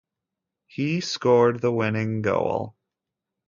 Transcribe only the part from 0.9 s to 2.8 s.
scored the winning goal.